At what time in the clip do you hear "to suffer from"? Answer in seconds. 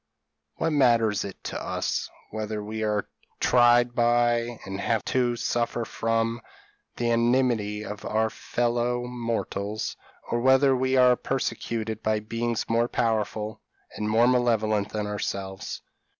5.05-6.41